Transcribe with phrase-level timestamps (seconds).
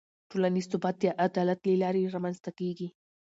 [0.29, 2.87] ټولنیز ثبات د عدالت له لارې رامنځته کېږي.